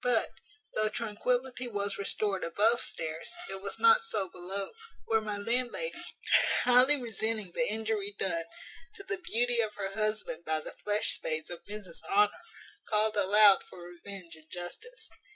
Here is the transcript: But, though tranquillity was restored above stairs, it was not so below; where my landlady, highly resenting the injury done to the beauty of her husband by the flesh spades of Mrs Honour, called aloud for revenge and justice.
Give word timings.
But, 0.00 0.30
though 0.72 0.88
tranquillity 0.88 1.68
was 1.68 1.98
restored 1.98 2.42
above 2.42 2.80
stairs, 2.80 3.34
it 3.50 3.60
was 3.60 3.78
not 3.78 4.02
so 4.02 4.30
below; 4.30 4.70
where 5.04 5.20
my 5.20 5.36
landlady, 5.36 6.02
highly 6.62 6.96
resenting 6.96 7.52
the 7.52 7.68
injury 7.68 8.10
done 8.18 8.46
to 8.94 9.02
the 9.02 9.18
beauty 9.18 9.60
of 9.60 9.74
her 9.74 9.90
husband 9.92 10.46
by 10.46 10.60
the 10.60 10.72
flesh 10.72 11.12
spades 11.12 11.50
of 11.50 11.64
Mrs 11.64 12.02
Honour, 12.08 12.32
called 12.88 13.14
aloud 13.18 13.62
for 13.62 13.82
revenge 13.86 14.34
and 14.34 14.48
justice. 14.48 15.10